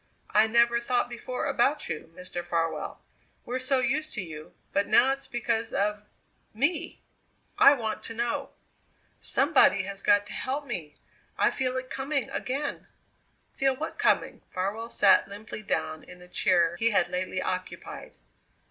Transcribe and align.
I 0.31 0.47
never 0.47 0.79
thought 0.79 1.09
before 1.09 1.45
about 1.45 1.87
you, 1.87 2.11
Mr. 2.17 2.43
Farwell, 2.43 3.03
we're 3.45 3.59
so 3.59 3.81
used 3.81 4.13
to 4.13 4.21
you, 4.23 4.55
but 4.73 4.87
now 4.87 5.11
it's 5.11 5.27
because 5.27 5.73
of 5.73 6.01
me. 6.55 7.03
I 7.59 7.73
want 7.73 8.01
to 8.05 8.15
know. 8.15 8.49
Somebody 9.19 9.83
has 9.83 10.01
got 10.01 10.25
to 10.25 10.33
help 10.33 10.65
me 10.65 10.95
I 11.37 11.51
feel 11.51 11.77
it 11.77 11.91
coming 11.91 12.31
again." 12.31 12.87
"Feel 13.53 13.75
what 13.75 13.99
coming?" 13.99 14.41
Farwell 14.51 14.89
sat 14.89 15.27
limply 15.27 15.61
down 15.61 16.03
in 16.03 16.17
the 16.17 16.27
chair 16.27 16.77
he 16.77 16.89
had 16.89 17.09
lately 17.09 17.39
occupied. 17.39 18.15